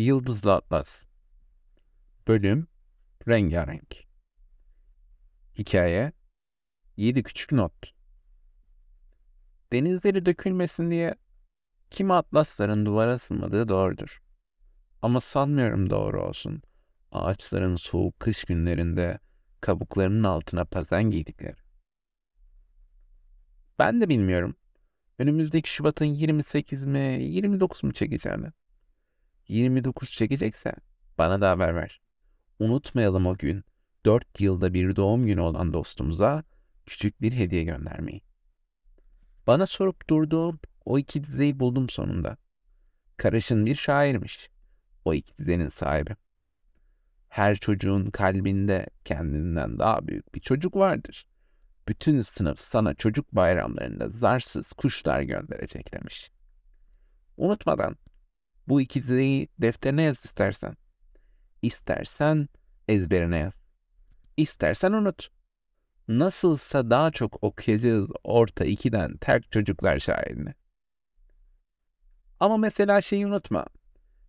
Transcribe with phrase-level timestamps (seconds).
[0.00, 1.04] Yıldızlı Atlas
[2.28, 2.66] Bölüm
[3.28, 4.04] Rengarenk
[5.58, 6.12] Hikaye
[6.96, 7.92] Yedi Küçük Not
[9.72, 11.14] Denizleri dökülmesin diye
[11.90, 14.22] kimi atlasların duvara asılmadığı doğrudur.
[15.02, 16.62] Ama sanmıyorum doğru olsun.
[17.12, 19.18] Ağaçların soğuk kış günlerinde
[19.60, 21.56] kabuklarının altına pazen giydikleri.
[23.78, 24.56] Ben de bilmiyorum.
[25.18, 28.52] Önümüzdeki Şubat'ın 28 mi 29 mu çekeceğini.
[29.50, 30.72] 29 çekecekse
[31.18, 32.00] bana da haber ver.
[32.58, 33.64] Unutmayalım o gün
[34.04, 36.44] 4 yılda bir doğum günü olan dostumuza
[36.86, 38.22] küçük bir hediye göndermeyi.
[39.46, 42.36] Bana sorup durduğun o iki dizeyi buldum sonunda.
[43.16, 44.50] Karaşın bir şairmiş.
[45.04, 46.16] O iki dizenin sahibi.
[47.28, 51.26] Her çocuğun kalbinde kendinden daha büyük bir çocuk vardır.
[51.88, 56.30] Bütün sınıf sana çocuk bayramlarında zarsız kuşlar gönderecek demiş.
[57.36, 57.96] Unutmadan
[58.68, 60.76] bu iki dizeyi defterine yaz istersen.
[61.62, 62.48] İstersen
[62.88, 63.62] ezberine yaz.
[64.36, 65.28] İstersen unut.
[66.08, 70.54] Nasılsa daha çok okuyacağız orta ikiden terk çocuklar şairini.
[72.40, 73.66] Ama mesela şeyi unutma.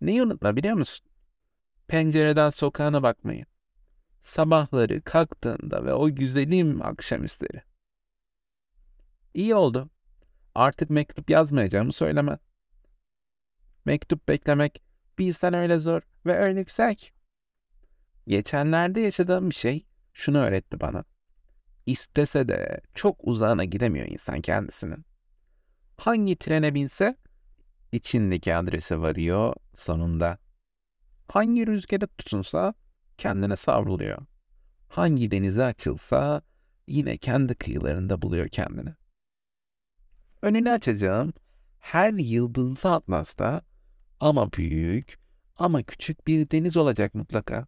[0.00, 1.06] Neyi unutma biliyor musun?
[1.88, 3.46] Pencereden sokağına bakmayı.
[4.20, 7.62] Sabahları kalktığında ve o güzelim akşamüstleri.
[9.34, 9.90] İyi oldu.
[10.54, 12.38] Artık mektup yazmayacağımı söyleme.
[13.86, 14.82] Mektup beklemek
[15.18, 17.10] bilsen öyle zor ve öyle güzel ki.
[18.26, 21.04] Geçenlerde yaşadığım bir şey şunu öğretti bana.
[21.86, 25.04] İstese de çok uzağına gidemiyor insan kendisinin.
[25.96, 27.16] Hangi trene binse
[27.92, 30.38] içindeki adrese varıyor sonunda.
[31.28, 32.74] Hangi rüzgara tutunsa
[33.18, 34.18] kendine savruluyor.
[34.88, 36.42] Hangi denize açılsa
[36.86, 38.94] yine kendi kıyılarında buluyor kendini.
[40.42, 41.32] Önünü açacağım
[41.78, 43.62] her yıldızlı atlasta
[44.20, 45.18] ama büyük
[45.56, 47.66] ama küçük bir deniz olacak mutlaka.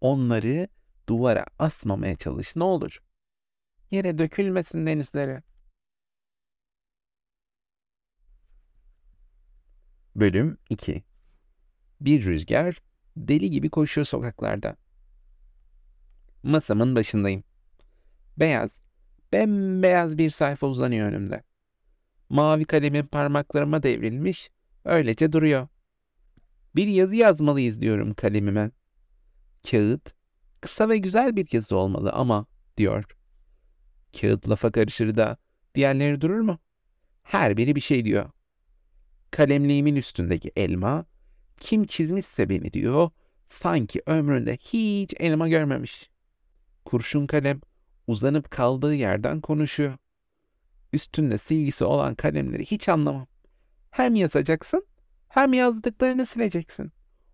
[0.00, 0.68] Onları
[1.08, 3.02] duvara asmamaya çalış ne olur.
[3.90, 5.42] Yere dökülmesin denizleri.
[10.16, 11.04] Bölüm 2
[12.00, 12.82] Bir rüzgar
[13.16, 14.76] deli gibi koşuyor sokaklarda.
[16.42, 17.44] Masamın başındayım.
[18.36, 18.82] Beyaz,
[19.32, 21.42] bembeyaz bir sayfa uzanıyor önümde.
[22.28, 24.50] Mavi kalemin parmaklarıma devrilmiş,
[24.84, 25.68] öylece duruyor.
[26.76, 28.70] Bir yazı yazmalıyız diyorum kalemime.
[29.70, 30.14] Kağıt,
[30.60, 32.46] kısa ve güzel bir yazı olmalı ama,
[32.76, 33.04] diyor.
[34.20, 35.36] Kağıt lafa karışır da
[35.74, 36.58] diğerleri durur mu?
[37.22, 38.30] Her biri bir şey diyor.
[39.30, 41.06] Kalemliğimin üstündeki elma,
[41.56, 43.10] kim çizmişse beni diyor,
[43.46, 46.10] sanki ömründe hiç elma görmemiş.
[46.84, 47.60] Kurşun kalem
[48.06, 49.94] uzanıp kaldığı yerden konuşuyor.
[50.92, 53.26] Üstünde silgisi olan kalemleri hiç anlamam.
[53.94, 54.86] Hem yazacaksın
[55.28, 56.92] hem yazdıklarını sileceksin.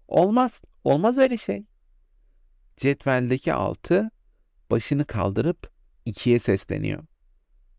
[0.08, 1.66] Olmaz, olmaz öyle şey.
[2.76, 4.10] Cetveldeki altı
[4.70, 5.72] başını kaldırıp
[6.04, 7.04] ikiye sesleniyor.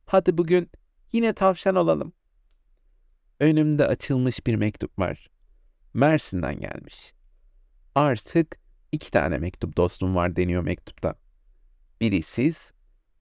[0.05, 0.71] Hadi bugün
[1.11, 2.13] yine tavşan olalım.
[3.39, 5.29] Önümde açılmış bir mektup var.
[5.93, 7.13] Mersin'den gelmiş.
[7.95, 8.59] Artık
[8.91, 11.15] iki tane mektup dostum var deniyor mektupta.
[12.01, 12.71] Biri siz,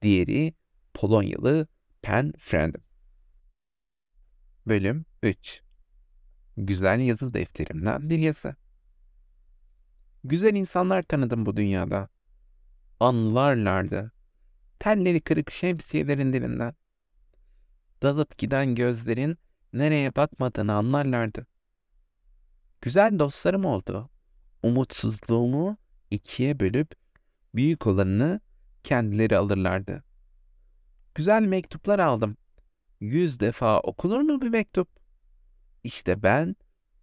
[0.01, 0.53] diğeri
[0.93, 1.67] Polonyalı
[2.01, 2.83] Pen Friend'im.
[4.67, 5.61] Bölüm 3
[6.57, 8.55] Güzel yazı defterimden bir yazı.
[10.23, 12.09] Güzel insanlar tanıdım bu dünyada.
[12.99, 14.11] Anılarlardı.
[14.79, 16.75] Telleri kırık şemsiyelerin dilinden.
[18.01, 19.37] Dalıp giden gözlerin
[19.73, 21.47] nereye bakmadığını anlarlardı.
[22.81, 24.09] Güzel dostlarım oldu.
[24.63, 25.77] Umutsuzluğumu
[26.11, 26.95] ikiye bölüp
[27.55, 28.41] büyük olanını
[28.83, 30.03] kendileri alırlardı.
[31.15, 32.37] Güzel mektuplar aldım.
[32.99, 35.00] Yüz defa okunur mu bir mektup?
[35.83, 36.55] İşte ben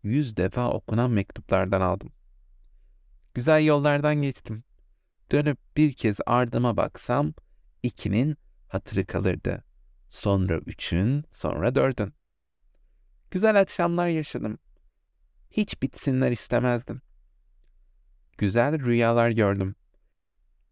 [0.02, 2.12] yüz defa okunan mektuplardan aldım.
[3.34, 4.64] Güzel yollardan geçtim.
[5.32, 7.34] Dönüp bir kez ardıma baksam
[7.82, 8.36] ikinin
[8.68, 9.64] hatırı kalırdı.
[10.08, 12.14] Sonra üçün, sonra dördün.
[13.30, 14.58] Güzel akşamlar yaşadım.
[15.50, 17.02] Hiç bitsinler istemezdim.
[18.38, 19.74] Güzel rüyalar gördüm.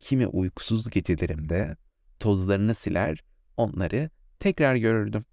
[0.01, 1.77] Kimi uykusuz gecelerimde
[2.19, 3.25] tozlarını siler,
[3.57, 5.25] onları tekrar görürdüm.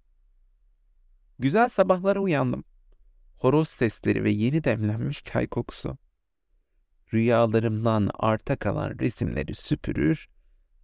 [1.38, 2.64] Güzel sabahlara uyandım.
[3.36, 5.98] Horoz sesleri ve yeni demlenmiş çay kokusu.
[7.14, 10.28] Rüyalarımdan arta kalan resimleri süpürür,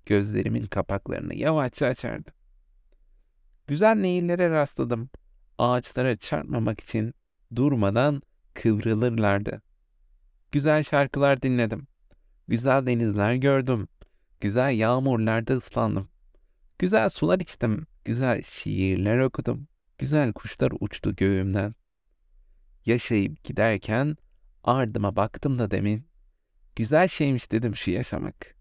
[0.06, 2.34] gözlerimin kapaklarını yavaşça açardım.
[3.66, 5.10] Güzel nehirlere rastladım.
[5.58, 7.14] Ağaçlara çarpmamak için
[7.56, 8.22] durmadan
[8.54, 9.62] kıvrılırlardı.
[10.52, 11.86] Güzel şarkılar dinledim.
[12.48, 13.88] Güzel denizler gördüm.
[14.40, 16.08] Güzel yağmurlarda ıslandım.
[16.78, 17.86] Güzel sular içtim.
[18.04, 19.68] Güzel şiirler okudum.
[20.00, 21.74] Güzel kuşlar uçtu göğümden.
[22.86, 24.16] Yaşayıp giderken
[24.64, 26.06] Ardıma baktım da demin.
[26.76, 28.56] Güzel şeymiş dedim şu yaşamak.